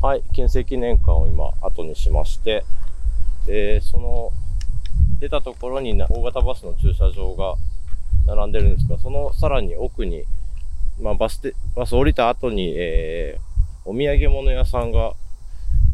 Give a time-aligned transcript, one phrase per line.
[0.00, 2.64] はい、県政記念館を今後にしまして、
[3.48, 4.30] えー、その
[5.20, 7.56] 出たところに大型バスの駐車場が
[8.26, 10.24] 並んでるんですが、そのさらに奥に、
[11.00, 15.14] まあ、バスで、バス降りた後に、えー、お土産物屋さんが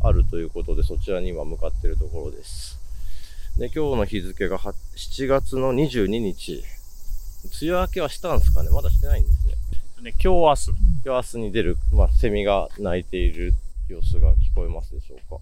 [0.03, 2.84] あるということで、そちらに今向かっているところです。
[3.59, 4.73] で、今日の日付が7
[5.29, 6.65] 月の22日。
[7.63, 8.71] 梅雨明けはしたんですかね？
[8.71, 9.55] まだしてないんですね。
[10.03, 10.71] ね今日明日。
[11.05, 13.55] 今日明日に出る、まあ、セミが鳴いている
[13.89, 15.41] 様子が聞こえますでしょうか。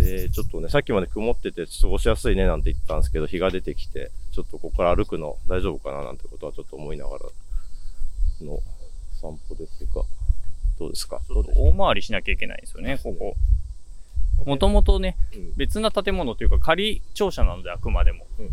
[0.00, 7.24] で、ちょっとね、さっきまで曇ってて過ごしやすいねなんて言ったんですけど、日が出てきて、ちょっとここから歩くの大丈夫かななんてことはちょっと思いながら
[8.44, 8.58] の
[9.20, 10.02] 散歩ですが、
[10.80, 11.20] どうですか？
[11.28, 13.36] ちょっと大回りしなきゃいけないんですよね、ここ。
[14.44, 18.26] もともとね、うん、別な建物というか仮庁舎なのであくまでも。
[18.38, 18.52] うんうん、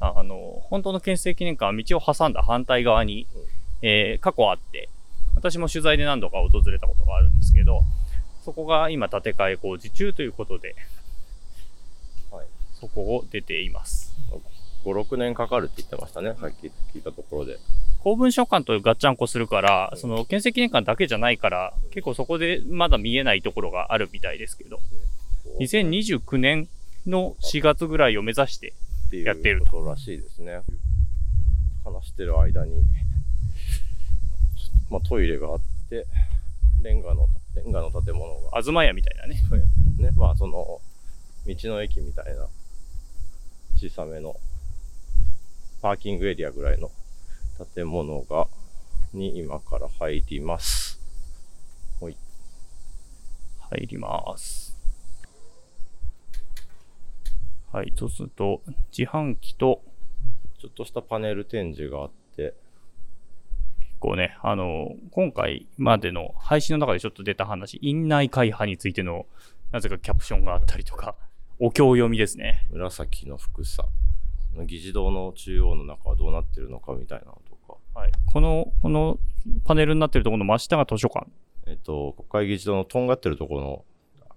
[0.00, 3.42] あの、本当の県政記念館は道を挟んだ反対側に、うん、
[3.82, 4.88] えー、過去あって、
[5.36, 7.82] 私も取材で何度か訪れたことがあるんですけど、
[8.44, 10.76] そこが今建て替え工事中ということで、
[12.30, 12.46] はい、
[12.78, 14.14] そこを出ています。
[14.84, 17.58] 5、6年かかるって言ってましたね、さっき聞いたところで。
[18.00, 24.78] 公文書館とガッチャンコするから、うん、その建設記念館だけじゃないから、うん、結構そこでまだ見えないところがあるみたいですけど、
[25.60, 26.68] 2029年
[27.06, 28.72] の4月ぐらいを目指して
[29.12, 29.84] やってると。
[29.84, 30.60] らしいですね。
[31.84, 32.82] 話してる間に、
[34.90, 36.06] まあ、トイレがあって、
[36.82, 38.62] レンガの、レンガの建物が。
[38.62, 39.40] 東屋みたいなね。
[39.98, 40.10] ね。
[40.16, 40.80] まあ、その、
[41.46, 42.46] 道の駅みたいな、
[43.76, 44.36] 小さめの、
[45.82, 46.90] パーキングエリアぐらいの
[47.74, 48.48] 建物が、
[49.12, 50.98] に今から入ります。
[52.00, 52.16] ほい。
[53.70, 54.63] 入ります。
[57.74, 58.62] はい、そうすると、
[58.96, 59.82] 自販機と、
[60.60, 62.54] ちょっとしたパネル展示があって、
[63.80, 69.26] 結構ね、あの、今回までの配信の中でちょっと出た話、院内開発についての、
[69.72, 71.16] なぜかキャプションがあったりとか、
[71.58, 72.68] お経読みですね。
[72.70, 73.84] 紫の福さ。
[74.66, 77.76] 議事堂の中央の中はどうなってるのかみたいなのとか。
[77.92, 78.12] はい。
[78.26, 79.18] この、この
[79.64, 81.26] パネルになってるところの真下が図書館。
[81.66, 83.84] えっと、国会議事堂のとんがってるところの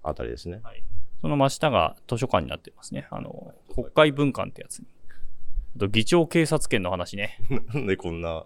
[0.02, 0.58] あたりですね。
[0.64, 0.82] はい。
[1.20, 3.06] その真下が図書館になってますね。
[3.10, 4.86] あの、国会文館ってやつに。
[5.76, 7.38] あと、議長警察権の話ね。
[7.74, 8.44] なんでこんな、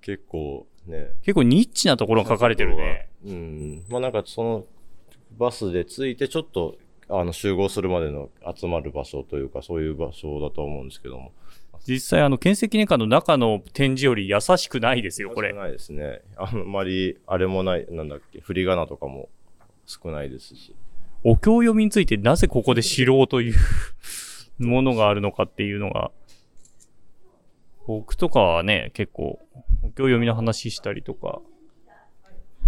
[0.00, 1.10] 結構ね。
[1.22, 3.08] 結構ニッチなところが書かれてるね。
[3.24, 3.84] うん。
[3.88, 4.66] まあなんかその、
[5.38, 11.32] バスで着いてちょっとあの集合するまでの集まる場所というか、そういう場所だと思うんですけども。
[11.86, 15.52] 実際、あの、建設記念館の中の展示より優しくないですよ、これ。
[15.52, 16.22] ないですね。
[16.36, 19.28] あんまり、あれもない、なんだっけ、振り仮名とかも
[19.86, 20.74] 少ないですし。
[21.28, 23.56] お経読みについてなぜここで知ろうという
[24.64, 26.12] ものがあるのかっていうのが、
[27.88, 29.40] 僕とかはね、結構、
[29.82, 31.40] お経読みの話したりとか、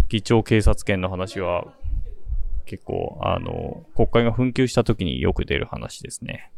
[0.09, 1.73] 議長警察権の話は
[2.65, 6.51] 結構、あの、国会が紛糾した時によく出る話ですね。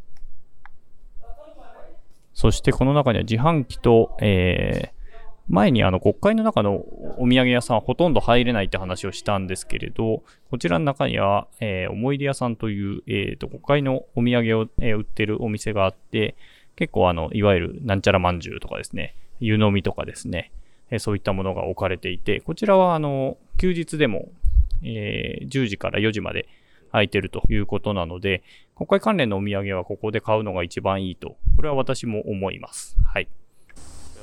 [2.33, 5.00] そしてこの中には自販機と、えー、
[5.51, 6.77] 前にあの国会の中の
[7.19, 16.35] お土産屋さんはほとんど入れないって話をしたんですけれど、こちらの中には、えー、思い出屋さんという、えーと、国会のお土産を、えー、売ってるお店があって、
[16.75, 20.51] 結構あの、いわゆるなんちゃらまんじゅうとかですね、湯飲みとかですね、
[20.89, 24.29] えー、そういったものが置かれていて、こちらはあの、休日でも
[24.83, 26.47] えー、10時から4時まで
[26.91, 28.43] 空いてるということなので、
[28.75, 32.97] 国会関連のお土産はここで買うのが一番いいと、これは私も思います。
[33.05, 33.27] はい。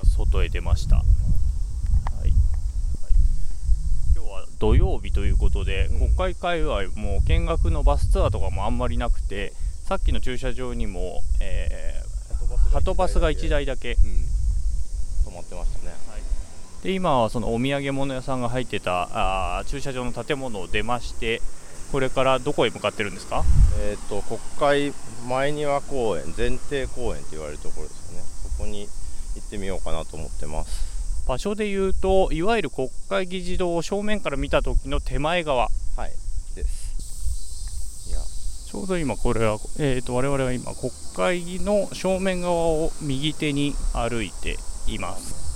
[0.09, 0.97] 外へ出ました。
[0.97, 1.03] は
[2.27, 2.33] い。
[4.15, 9.53] 今日は土曜日ということで、うん、国会界隈も見学のバスツアーとかもあんまりなくて、
[9.85, 15.95] さっきの駐車場にも、えー、はとバスが1台だけ、うん、止まってましたね。
[16.09, 16.23] はい。
[16.83, 21.43] で今はそのお土産物屋さんが入ってたあ駐車場の建物を出まして
[21.91, 23.45] これからどこへ向かってるんですか？
[23.81, 24.93] えっ、と国会
[25.29, 28.21] 前庭公園前庭公園と言われるところですね。
[28.57, 28.87] そこに
[29.39, 31.27] 行ってみようかなと思ってます。
[31.29, 35.69] 場所で言うといわゆる国会議事堂を正面から見た時の手前側。
[35.97, 36.11] はい
[36.55, 38.09] です。
[38.09, 38.21] いや。
[38.21, 44.57] ちょうど今これは、えーと、と我々は今国会の正面側を右手に歩いて
[44.87, 45.49] います。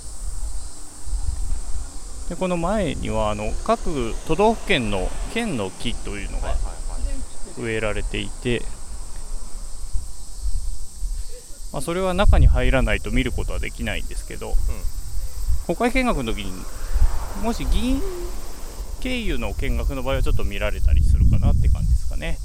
[2.29, 6.55] でこの前にはあの各都道府県の県の木というのが
[7.59, 8.61] 植えられていて、
[11.73, 14.55] まあ、それは中に入らないと見ることはできないんですけど、うん、
[15.75, 16.51] 国会見学の時に
[17.41, 18.01] もし議員
[19.01, 22.37] 経由の見学の場合はちょっと見られたりするかなって感じですかね。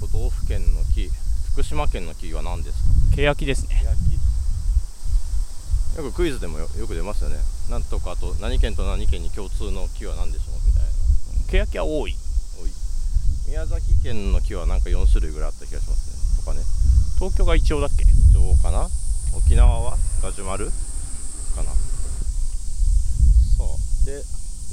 [0.00, 1.10] 都道府県の木
[1.52, 2.82] 福島県の木は何です
[3.14, 3.16] か？
[3.16, 3.84] 欅ですね。
[5.96, 7.36] よくクイズでもよよく出ますよね。
[7.70, 11.66] なんとかと何県と何県に共通の木は何でしょうみたいな。
[11.66, 12.16] 欅は多い。
[12.58, 12.70] 多い。
[13.46, 16.13] 宮崎県の木はなんか4種類ぐらいあった気がしますね。
[16.13, 16.13] と
[16.44, 16.60] かね。
[17.18, 18.02] 東京がイチョウだっけ？
[18.02, 18.88] イチョウかな？
[19.34, 19.96] 沖縄は？
[20.22, 20.66] ガジュマル？
[20.66, 21.72] かな。
[23.56, 24.06] そう。
[24.06, 24.22] で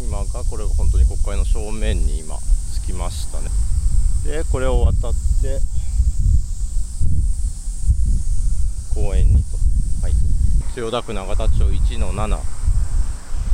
[0.03, 2.37] 今がこれが本当に国会の正面に今
[2.83, 3.49] 着きましたね。
[4.25, 5.59] でこれを渡って
[8.93, 9.57] 公園にと。
[10.03, 10.13] はい。
[10.75, 12.37] 千代田区永田町1の7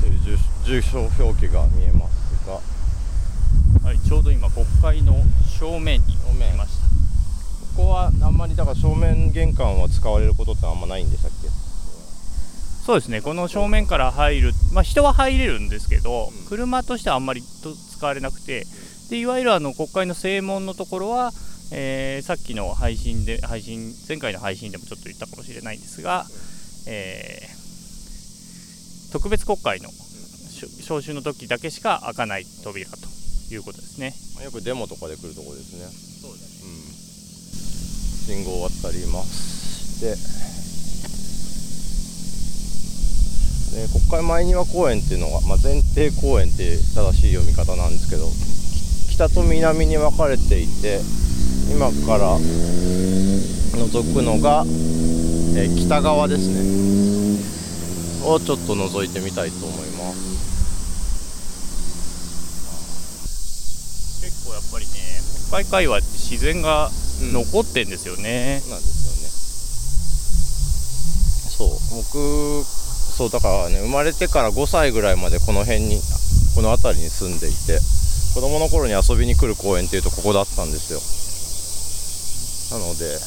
[0.02, 2.60] という住住所表記が見えますが。
[3.84, 5.14] はいちょうど今国会の
[5.60, 6.77] 正面に正面来ました
[7.78, 11.48] ここはあんまりだから正面玄関は使われることってあんまないんでしたっけ？
[11.48, 13.22] そうですね。
[13.22, 16.48] この正面から入るまあ人は入れるんですけど、うん。
[16.48, 18.66] 車としてはあんまりと使われなくて
[19.12, 21.32] でいわゆるあの国会の正門のところは、
[21.72, 26.26] えーさっきの配信で配信前回の配信でもちょっと言ったかもしれないんですが、
[26.88, 32.98] えー特別国会のしょ召集の時だけしか開かない扉と
[33.54, 34.16] いうことですね。
[34.44, 35.84] よくデモとかで来るところですね。
[35.86, 35.92] うん、
[38.28, 40.12] 信号渡りまして
[43.72, 48.28] で国会前庭公園っていうのが、まあ、前庭公園って正しい読み方なんですけど
[49.10, 51.00] 北と南に分かれていて
[51.72, 54.66] 今から覗くのが、
[55.56, 56.68] えー北側ですね
[58.28, 60.28] をちょっと覗いてみたいと思います
[64.22, 64.92] 結構やっぱりね
[65.50, 66.92] 国会界隈って自然が
[67.34, 68.62] 残ってんですよね。
[68.70, 69.30] なんですよね。
[71.58, 71.80] そう。
[71.98, 72.66] 僕
[73.18, 76.00] そうだからね生まれてから5歳ぐらいまでこの辺に
[76.54, 77.80] この辺りに住んでいて
[78.36, 81.02] 子供の頃に遊びに来る公園っていうとここだったんですよ。
[82.78, 83.18] なので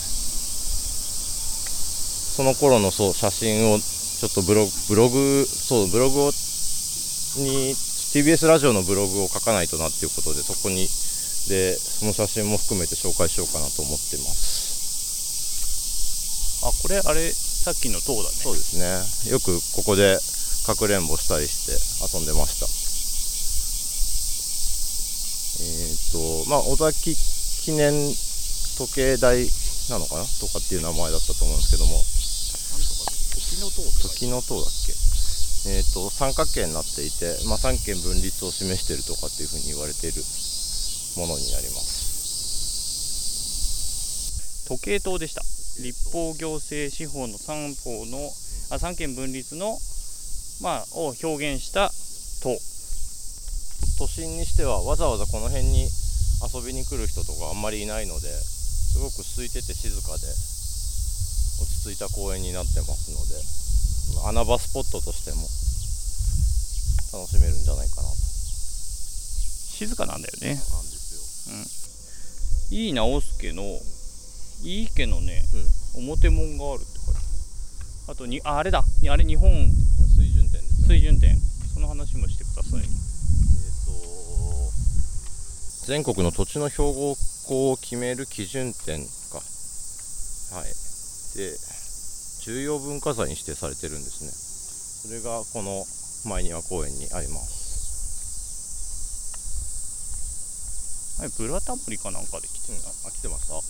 [2.37, 7.75] その頃のそう写真をちょっとブログブログそうブログをに
[8.15, 10.87] TBS ラジオのブログを書かないとなっていうことでそこに
[11.49, 14.61] でその写真も含めて紹介しようかなと思ってます。
[16.63, 18.37] あこれあれさっきの塔だね。
[18.37, 19.31] そうですね。
[19.33, 20.19] よくここで
[20.67, 21.73] かくれんぼしたりして
[22.17, 22.67] 遊んでました。
[25.61, 27.17] えっ、とまあ尾崎
[27.65, 27.93] 記念
[28.77, 29.49] 時計台
[29.91, 30.25] なのかな？
[30.25, 32.05] とかっていう名前だったと思うんですけども。
[33.41, 34.95] 時の塔時の塔だっけ？
[35.71, 40.23] えっ、と三角形になっていて、まあ、三権分立を示しているとかっていうふうに言われている
[41.17, 42.01] ものになります
[44.71, 45.43] 時計塔でした。
[45.83, 48.31] 立法行政司法の三法の
[48.71, 49.77] あ三権分立の
[50.63, 51.91] まあを表現した
[52.43, 52.55] 塔。
[53.99, 55.89] 都心にしてはわざわざこの辺に
[56.41, 63.37] 遊びに来る人とかあんまりいないのですごく空いてて静かで落ち着いた公園になってますので
[64.23, 65.45] まあ穴場スポットとしても
[67.13, 70.61] 楽しめるんじゃないかなと静かなんだよね。
[71.49, 71.63] なん。
[71.63, 73.63] です井伊直輔の
[74.63, 75.43] 井伊家のね、
[75.97, 77.21] 表門があるって書いて
[78.09, 78.13] ある。
[78.13, 78.85] あとにああれだ。
[79.11, 80.89] あれ日本水準点ですよ。
[80.89, 81.39] 水準点。
[81.73, 82.81] その話もしてください。
[82.81, 82.91] えーと
[85.87, 86.93] 全国の土地の標
[87.49, 89.01] 高を決める基準点
[89.33, 89.41] か。
[90.55, 90.67] はい。
[91.37, 91.57] で
[92.45, 94.31] 重要文化財に指定されてるんですね。
[95.01, 95.85] それがこの
[96.29, 97.60] 前庭公園にあります
[101.21, 102.81] はいブラタモリかなんかで来てうん、あ
[103.13, 103.61] 来てました。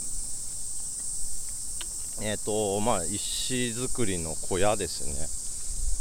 [2.23, 5.15] えっ、とまあ石造りの小屋ですね。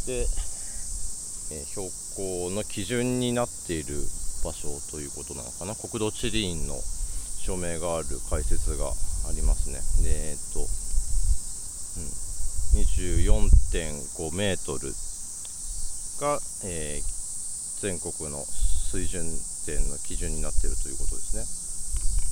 [0.06, 3.96] で、えー標高の基準になっている
[4.46, 5.74] 場所ということなのかな？
[5.74, 6.76] 国土地理院の
[7.42, 8.94] 署名がある解説があ
[9.34, 9.82] りますね。
[10.06, 10.64] でえっ、と、う
[12.78, 14.94] ん、24.5メートル
[16.22, 17.20] が、えー
[17.82, 18.44] 全国の
[18.92, 19.24] 水準
[19.70, 21.46] 点の基準になっているということですね。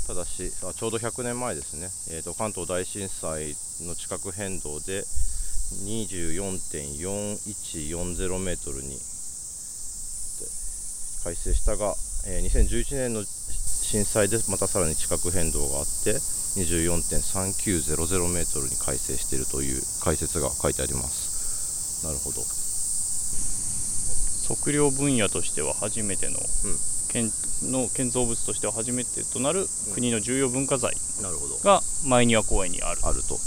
[0.08, 5.06] ただしあちょうど100年前ですね、えー、と関東大震災の地殻変動で
[5.84, 8.96] 24.4140メートルにで
[11.24, 11.94] 改正したが、
[12.25, 16.20] えー2011年の震災でまたさらに地殻変動があって
[16.60, 22.06] 24.3900メートルに改正しているという解説が書いてあります。
[22.06, 22.41] なるほど。
[24.48, 26.38] 測量分野としては初めての,、ん
[27.17, 27.31] 建
[27.71, 30.93] の建造物としては初めてとなる国の重要文化財
[31.63, 33.00] が前庭公園にある。
[33.03, 33.39] あると。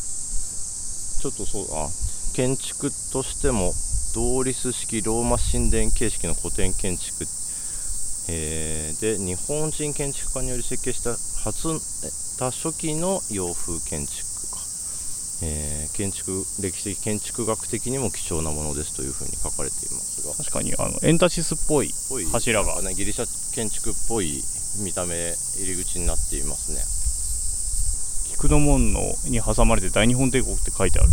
[1.20, 1.88] ちょっとそうあ
[2.34, 3.72] 建築としても
[4.14, 7.26] 同立式ローマ神殿形式の古典建築、
[8.30, 11.10] えーで日本人建築家により設計した
[11.44, 11.68] 初
[12.06, 14.29] えた初期の洋風建築
[15.42, 20.34] えー建築歴史的建築学的にも貴重なものですというふうに書かれていますが。
[20.34, 21.92] 確かにあのエンタシスっぽい
[22.32, 22.80] 柱が。
[22.82, 24.42] ね、ギリシャ建築っぽい
[24.84, 26.80] 見た目入り口になっていますね。
[28.32, 31.08] 菊の門のに挟まれて大日本帝国って書いてある。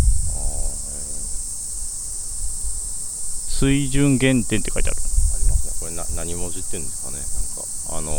[3.59, 4.97] 水準原点って書いてある。
[5.01, 5.73] ありますね。
[5.79, 7.17] これな何文字っていうんですかね。
[7.17, 7.65] なんか
[7.97, 8.11] あの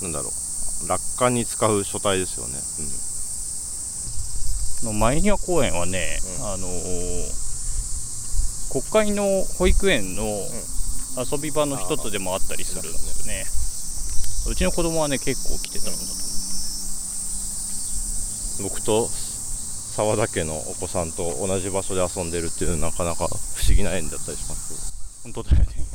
[0.00, 0.32] ーなんだろう。
[0.88, 2.54] 落下に使う書体ですよね、
[4.84, 7.46] の前庭公園はね、うんあのー
[8.68, 10.24] 国会の保育園の
[11.16, 13.46] 遊び場の一つでもあったりするんですよね。
[14.52, 16.12] うちの子供はね結構来てたんだと思
[18.60, 24.92] うん僕と沢田家のお子さんと同じ場所で遊んでるっていうなかなか不思議な縁だったりします
[25.24, 25.34] けどう。
[25.34, 25.70] 本当だよね。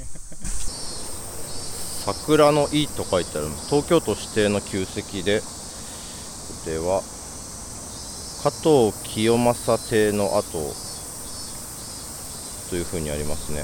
[2.05, 5.45] 桜の井と書いてある東京都指定の旧跡でこ
[6.65, 7.03] れは
[8.43, 10.51] 加藤清正邸の跡
[12.71, 13.63] というふうにありますね。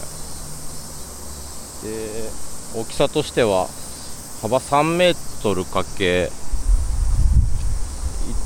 [1.84, 3.67] で大きさとしては
[4.41, 6.29] 幅3メートルかけ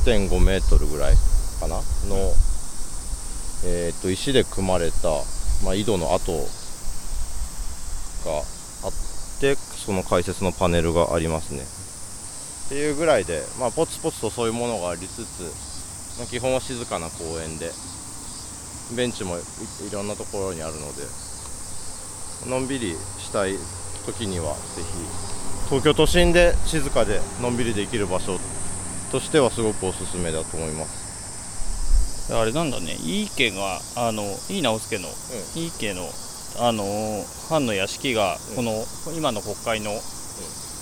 [0.06, 1.16] 1.5メートルぐらい
[1.60, 1.76] かな？
[1.76, 1.82] の、
[3.66, 5.10] えー、と石で組まれた、
[5.66, 6.38] まあ、井戸の跡が
[8.86, 8.92] あっ
[9.42, 11.64] てその解説のパネルがありますね。
[12.68, 15.71] っていうぐらいで、まあ、ポツポツとそういうものがありつつ、
[16.22, 17.72] まあ、基本は静かな公園で
[18.96, 19.40] ベンチもい
[19.88, 21.02] いろんなところにあるので
[22.48, 23.56] のんびりしたい
[24.06, 25.32] 時にはぜひ
[25.66, 28.38] 東京都心で静かでのんびりできる場所
[29.12, 32.32] としてはすごくおすすめだと思います。
[32.32, 35.08] あれなんだね、井伊家が、あの井伊直輔の、
[35.56, 36.08] 井伊家の、
[36.60, 38.56] あのー藩の屋敷が、うん。
[38.58, 38.86] この
[39.18, 39.92] 今の国会の、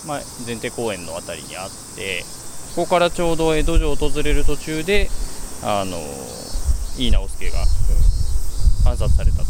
[0.05, 2.23] まあ、前提公園のあたりにあって、
[2.75, 5.09] ここからちょうど江戸城を訪れる途中で、
[5.63, 6.39] あのー
[6.99, 7.59] 井伊直輔が
[8.85, 9.45] 暗殺されたと。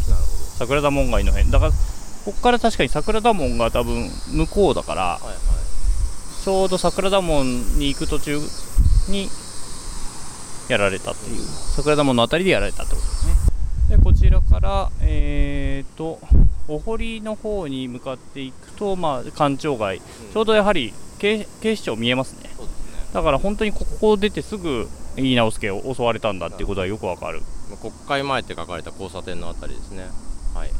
[0.58, 1.50] 桜田門外の辺。
[1.50, 1.76] だから、こ
[2.24, 5.50] こから確かに桜田門が多分向こうだから、どはいはい
[6.44, 8.38] ちょうど桜田門に行く途中
[9.08, 9.28] に
[10.68, 11.42] やられたっていう、
[11.76, 13.26] 桜田門のあたりでやられたってことです
[13.90, 13.96] ね。
[13.96, 16.18] で、こちらから、えーと、
[16.68, 22.44] お堀の方に向かっていくと、まあ、官庁街、ちょうどやはり警警視庁見えますね。
[22.44, 22.50] ね
[23.12, 24.88] だから本当にここを出てすぐ、
[25.20, 27.40] 井伊直輔を襲われたんだっていうことはよくわかる。
[27.70, 30.04] まあ国会前って書かれた交差点のあたりですね。
[30.54, 30.70] はい。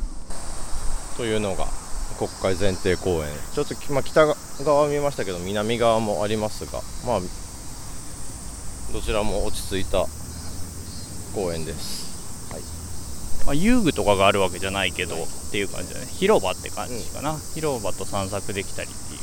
[1.17, 1.67] というのが
[2.19, 3.29] 国会前提公園。
[3.55, 4.27] ちょっとき、まあ、北
[4.65, 7.21] 側見ましたけど南側もありますが、まあ
[8.93, 10.07] どちらも落ち着いた
[11.35, 12.01] 公園です。
[13.47, 15.19] まあ、遊具とかがあるわけじゃないけど、っ
[15.51, 16.07] ていう感じだね。
[16.07, 17.39] 広場って感じかな。
[17.55, 19.21] 広場と散策できたりっていう。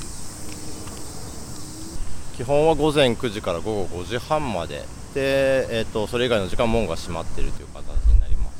[2.36, 7.84] 基本は午前9時から午後5時半までで、えー、とそれ以外の時間門が閉まっているという形
[8.14, 8.52] になりま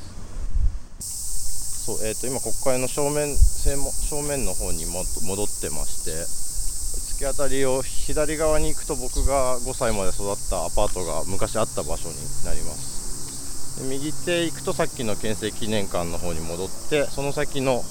[1.00, 1.84] す。
[1.84, 13.82] そう、えー、と今国会の正面正門正面の方にも戻ってまして突き当たりを左側に行くと僕が5歳まで育ったアパートが昔あった場所になります。
[13.82, 17.82] で右手行くとさっきの憲政記念館の方に戻ってその先の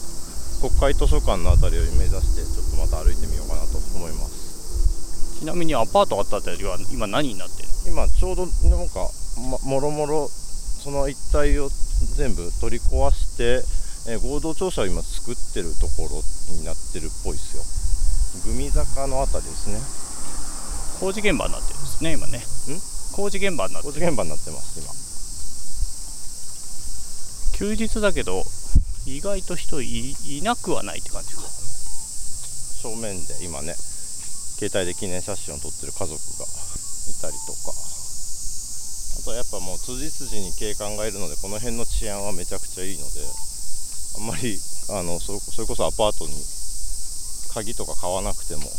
[0.60, 5.40] 国会図書館の辺りを目指してちょっとまた歩いてみようかなと思います。
[5.40, 11.70] ちなみにアパートあったあたりは今何になってる今ちょうどなんか、ま、もろもろその一帯を
[12.16, 13.64] 全部取り壊して、
[14.12, 16.22] えー合同庁舎を今作ってるところ
[16.56, 17.64] になってるっぽいですよ。
[18.46, 19.80] グミ坂のあたりですね。
[21.00, 22.44] 工事現場になってるんですね今ね。
[23.16, 23.94] 工事現場になってる。
[23.94, 24.92] 工事現場になってます今。
[27.58, 28.44] 休日だけど
[29.08, 31.42] 意外と人いいなくはないって感じか。
[32.84, 33.74] 正面で今ね
[34.60, 36.46] 携帯で記念写真を撮ってる家族が。
[36.46, 36.67] い
[37.22, 37.74] たりとか。
[39.18, 43.26] あとはやっぱもう辻辻に警官がいるのでこの辺の治安はめちゃくちゃいいので
[44.18, 44.60] あんまり
[44.94, 46.38] あのそれこそアパートに
[47.50, 48.70] 鍵とか買わなくても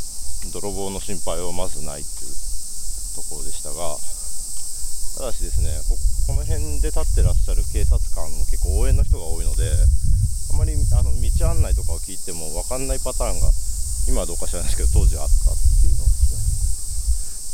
[0.54, 2.32] 泥棒の心配はまずないっていう
[3.18, 3.98] ところでしたが
[5.18, 5.98] ただしですねこ
[6.30, 9.66] この辺で立ってらっしゃる警察官も結構応援の人が多いので
[10.54, 13.50] あまりあの道案内とかを聞いても分かんないパターンが
[14.06, 15.77] 今はどうか知らないですけど当時あった。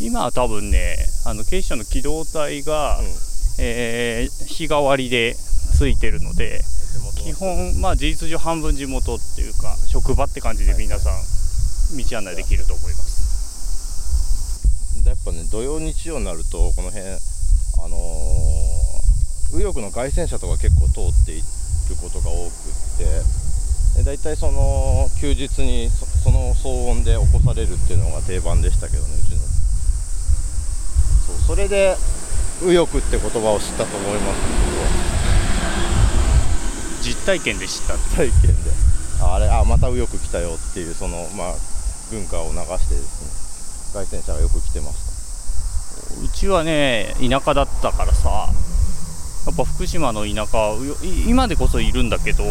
[0.01, 3.09] 今は多分ねあの警視庁の機動隊が、ね。
[3.09, 3.15] うん。
[3.59, 5.37] えー日替わりで
[5.79, 6.63] ついてるので
[7.23, 11.15] 基本まあ事実上半分地元っていうか職場って感じで皆さん
[11.97, 13.15] 道案内できると思います。
[15.05, 17.09] でやっぱね土曜日曜になるとこの辺あ
[17.89, 17.99] のー
[19.55, 21.45] 右翼の外線車とか結構通っている
[22.03, 22.53] ことが多くっ
[22.99, 23.05] て
[23.99, 29.44] で大体その休日にそその騒音で起こされるっていうのが定番でしたけどねうちの
[31.26, 31.97] そうそれで
[32.62, 34.38] 右翼って言葉を知ったと思います。
[37.02, 37.95] 実体験で知った。
[38.16, 38.71] 体験で。
[39.23, 41.54] あれあまた右翼来たよっていうそのまあ
[42.11, 44.02] 文化を流してですね。
[44.04, 45.14] 外戦車がよく来てました。
[46.25, 48.49] うちはね田舎だったからさ
[49.47, 50.75] やっぱ福島の田舎
[51.26, 52.45] 今でこそいるんだけど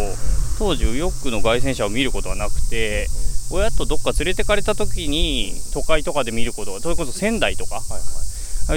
[0.58, 3.08] 当時右翼の外戦車を見ることはなくて
[3.52, 8.02] 親とどっか連れてかれた時に都会とかで見ることがそれこそ仙台とか、はいはい、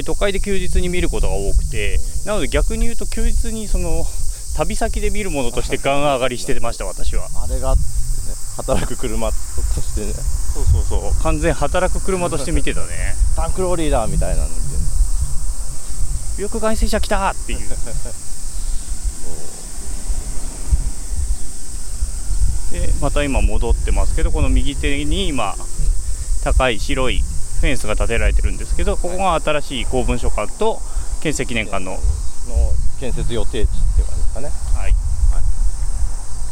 [0.05, 4.05] 都会で休日に見ることが多くてなので逆に言うと休日にその
[4.57, 7.29] 旅先で見るものとしてガン上がりしてました私は。
[7.45, 7.83] あれが、ね、
[8.57, 10.13] 働く車としてね。
[10.15, 11.23] そうそうそう。
[11.23, 13.15] 完全働く車として見てたね。
[13.37, 14.57] タンクローリーだみたいなの見
[16.43, 17.59] よく外線車来たっていう。
[22.73, 25.55] でまた今戻ってますけどこの右手に今
[26.43, 27.23] 高い白い
[27.57, 30.81] フェンスが建てられてるんですけどここが新しい公文書館と
[31.23, 31.99] 建設記念館のの
[33.01, 34.49] 建設予定地っていう感じですかね。
[34.49, 34.93] はい、はい、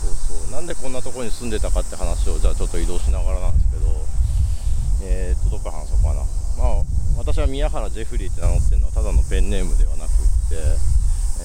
[0.03, 0.53] そうそう。
[0.53, 3.87] なんでこんなところに住んでたかって話をじゃあちょっと移動しながらなんですけど
[5.03, 6.25] えー、っとどっから話そうかな。
[6.59, 6.85] まあ
[7.19, 10.13] 私は宮原ジェフリーって名乗ってるのはただのペンネームではなくっ
[10.49, 10.57] て、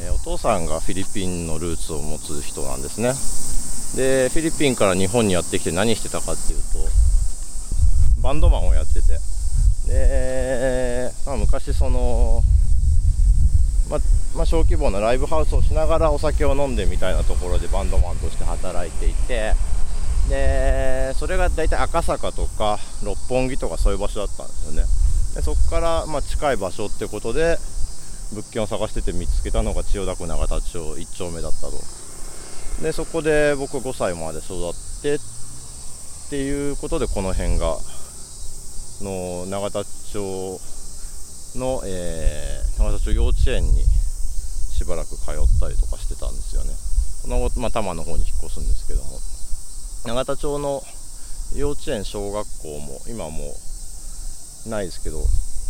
[0.02, 3.14] えー、お父さんがフィリピンのルーツを持つ人なんですね。
[3.96, 6.80] でフィリピンから日本にやってきて何してたかっていうと
[8.22, 9.18] バンドマンをやってて
[9.90, 12.42] で、まあ、昔その
[13.90, 13.98] ま
[14.36, 19.54] まあ、小規模なライブハウスをしながらお酒を飲んでみたいなところでバンドマンとして働いていて
[20.30, 24.84] でそれが大体赤坂とか六本木とかそういう場所だったんですよね。
[25.36, 27.58] でそこからま近い場所ってことで
[28.34, 31.74] 物件を探してて見つけたのが千代田区永田町1丁目だったと。
[32.84, 35.20] でそこで僕5歳まで育ってっ
[36.30, 37.76] ていうことでこの辺が
[39.02, 40.60] の永田町
[41.56, 46.74] の、えー、永田町幼稚園にしばらく通ったりとかしてたんですよね。
[47.22, 49.20] その後、まあ、多摩の方に引っ越すんですけども。
[50.06, 50.82] 永田町の
[51.58, 53.54] 幼稚園小学校も今も
[54.66, 55.20] うないですけど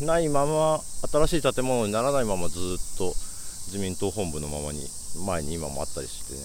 [0.06, 0.80] ないまま
[1.28, 3.13] 新しい建物にならないままずっと
[3.74, 4.86] 自民党本部のままに
[5.26, 6.39] 前に今もあったりしてね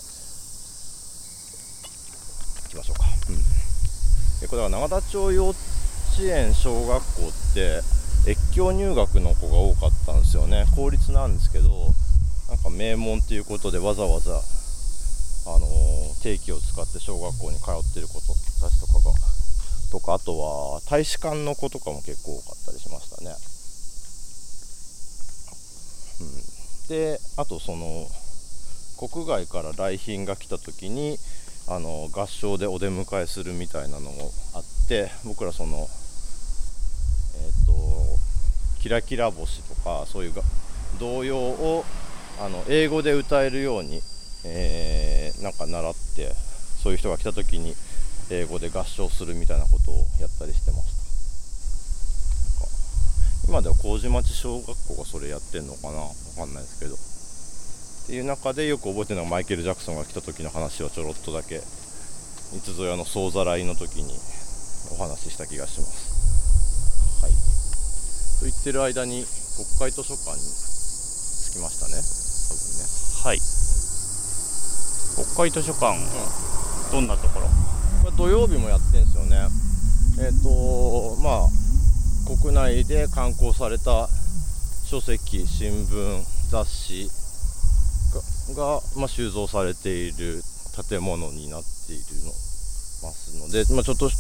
[2.65, 3.05] 行きましょうか、
[4.43, 5.59] うん、これは永田町幼稚
[6.23, 7.81] 園小学校って
[8.31, 10.65] 越境入学の子が多かったんですよね。
[10.77, 11.69] 公立なんですけど
[12.49, 14.31] なんか名門っていうことでわざわざ
[15.47, 19.13] あのー、定期を使って小学校に通ってる子たちとかが
[19.91, 23.31] とかあとは大使館の子とかも結構多かったりしましたね、
[26.21, 28.09] うん、であとその
[28.97, 31.19] 国外から来賓が来た時に
[31.69, 35.89] あの合唱でお出迎えするみたいなのもあって僕らその
[37.37, 37.73] え、ー、と
[38.81, 40.33] キラキラ星とかそういう
[40.99, 41.85] 童謡を
[42.41, 44.01] あの英語で歌えるように、
[44.45, 46.33] えー、なんか習って
[46.83, 47.75] そういう人が来た時に
[48.31, 50.95] 英語で合唱するみたいなことをやったりしてました。
[53.47, 55.99] 今では麹町小学校がそれやってんのかな？
[55.99, 56.95] わかんないですけど。
[56.95, 56.99] っ
[58.07, 61.61] ていう中でよく覚えてるのがマイケル・ジャクソンが来た時の話をちょろっとだけい
[62.63, 64.15] つぞやの総ざらいの時に
[64.93, 66.24] お話しした気がします。
[68.45, 69.25] と言ってる間に
[69.57, 70.45] 国会図書館に
[71.49, 71.97] 着きましたね。
[71.97, 72.85] 多分ね。
[73.25, 73.41] はい。
[75.17, 77.49] 国会図書館、うん、どんなところ？
[78.05, 79.49] これ土曜日もやってんですよね。
[80.21, 81.49] えっ、ー、とまあ
[82.45, 84.11] 国内で刊行された
[84.85, 87.09] 書籍新聞雑誌
[88.55, 90.43] が、まあ、収蔵されている
[90.87, 92.31] 建物になっているの
[93.09, 94.11] ますので、まあ、ちょっと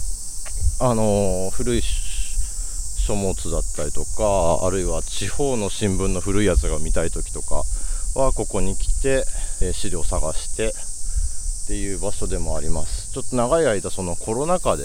[0.80, 1.82] あのー、古い
[3.04, 7.62] 書物だったりとかあるいは地方の新聞の古いやつが見たい時とか
[8.18, 9.24] はここに来て、
[9.60, 13.12] えー、資料探してっていう場所でもあります。
[13.12, 14.84] ちょっと長い間そのコロナ禍で、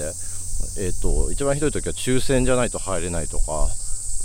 [0.80, 3.68] えーと、一番ひどい時は抽選じゃないと入れないとか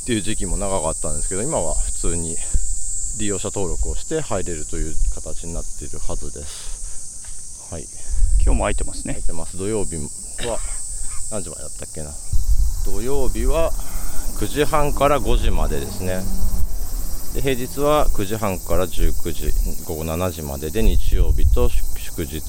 [0.02, 2.36] っていう時期も長かったんですけど今は普通に
[3.18, 7.70] 利用者登録をして入れるという形になっているはずです。
[7.72, 7.84] はい。
[8.42, 9.14] 今日も空いてますね。
[9.14, 9.56] 空いてます。
[9.56, 9.96] 土曜日
[10.46, 10.58] は
[11.30, 12.10] 何時までだったっけな
[12.84, 13.70] 土曜日は
[14.38, 16.20] 9時半から5時までですね。
[17.34, 19.50] で平日は9時半から19時
[19.84, 20.70] 午後7時まで。
[20.70, 22.40] で日曜日と祝日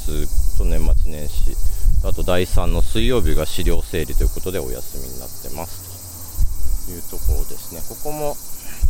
[0.57, 1.55] と年末年始。
[2.03, 6.85] あと第3の水曜日が資料整理ということでお休みになってます。
[6.85, 7.81] というところですね。
[7.89, 8.35] ここも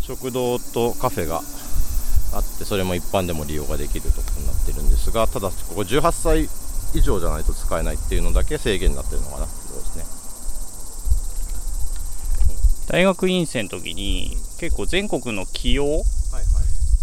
[0.02, 1.42] 食堂とカフェが
[2.34, 6.50] あってそれも一般でも利用ができるところになってるんですがただここ18歳
[6.94, 10.06] 以上じゃないと使えないっていうのだけ制限になってるのかなってことですね
[12.88, 16.06] 大学院生の時に結構全国の起用、はいはい、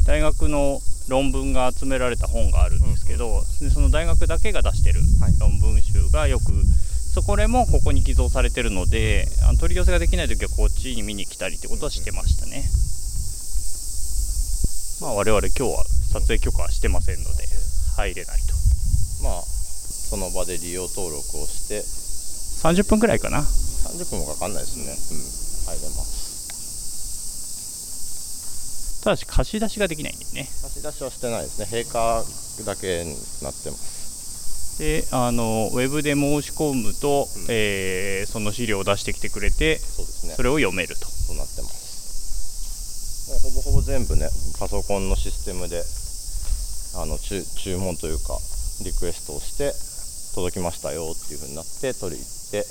[0.07, 5.39] 大学の論文が集められた本があるんですけど、でその大学だけが出してるはい。
[5.41, 6.53] 論文集がよく、
[7.13, 12.65] そこでもここに寄贈されてるのであの取り寄せができない時はこっちに見に来たりってことはしてましたね、
[15.03, 17.45] まあ我々今日は撮影許可はしてませんので
[17.97, 18.55] 入れないと。
[19.25, 21.83] まあその場で利用登録をして。
[21.83, 23.43] 30分くらいかな。
[23.43, 26.23] 30分もかかんないですね、うん、入れます
[29.03, 30.49] ただし貸し出しができないんでね。
[30.63, 31.67] 貸し出しはしてないですね。
[31.67, 32.25] 閉館
[32.65, 33.11] だけに
[33.43, 34.79] なってます。
[34.79, 37.47] であのウェブで申し込むと、うん。
[37.51, 40.35] えーその資料を出してきてくれてそうですね。
[40.35, 41.07] それを読めると。
[41.07, 43.29] そうなってます。
[43.29, 45.83] もうほぼほぼ全部ねパソコンのシステムで
[47.03, 48.39] あの注注文というか
[48.85, 49.75] リクエストをして
[50.35, 52.65] 届きましたよっていう風になって取り行って、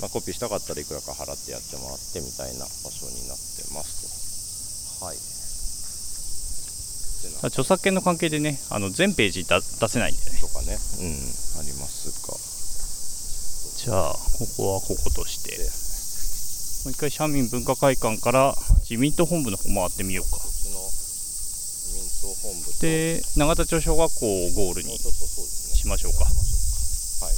[0.00, 5.06] まあ、コピーしたかったらいくらか払ってやってもらってみたいな場所になってますと。
[5.06, 5.16] はい。
[7.48, 10.38] 著作権の関係でねあの全ページだ出せないんでね。
[10.40, 10.76] とかね。
[11.00, 11.16] うん。
[11.58, 12.36] ありますが。
[13.76, 15.56] じゃあここはこことして。
[16.84, 18.54] もう一回社民文化会館から
[18.88, 20.36] 自民党本部の方回ってみようか。
[20.36, 22.80] うちの自民党本部と。
[22.80, 27.36] で永田町小学校をゴールにしましょうかやってみましょうかはい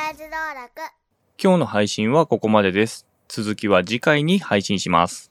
[0.00, 0.70] サイズ道楽
[1.36, 3.06] 今日の配信はここまでです。
[3.28, 5.29] 続きは次回に配信します。